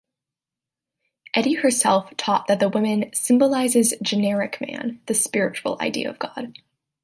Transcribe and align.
Eddy 1.35 1.53
herself 1.53 2.09
taught 2.17 2.47
that 2.47 2.59
the 2.59 2.69
woman 2.69 3.11
"symbolizes 3.13 3.93
generic 4.01 4.57
man, 4.59 4.99
the 5.05 5.13
spiritual 5.13 5.77
idea 5.79 6.09
of 6.09 6.17
God". 6.17 6.57